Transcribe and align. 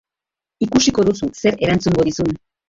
Ikusiko 0.65 1.05
duzu 1.09 1.29
zer 1.43 1.59
erantzungo 1.67 2.09
dizun. 2.09 2.35